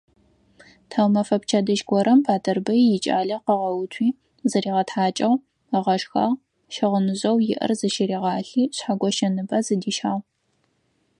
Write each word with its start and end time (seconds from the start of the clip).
Тхьаумэфэ 0.89 1.37
пчэдыжь 1.41 1.83
горэм 1.89 2.19
Батырбый 2.25 2.81
икӀалэ 2.95 3.37
къыгъэуцуи 3.45 4.09
зыригъэтхьакӀыгъ, 4.49 5.33
ыгъэшхагъ, 5.77 6.37
щыгъыныжъэу 6.73 7.37
иӀэр 7.51 7.71
зыщыригъалъи, 7.79 8.63
Шъхьэгощэ 8.75 9.27
ныбэ 9.35 9.57
зыдищагъ. 9.65 10.21